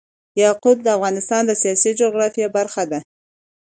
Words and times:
یاقوت 0.43 0.77
د 0.83 0.87
افغانستان 0.97 1.41
د 1.45 1.51
سیاسي 1.61 1.91
جغرافیه 2.01 2.47
برخه 2.57 2.83
ده. 2.91 2.99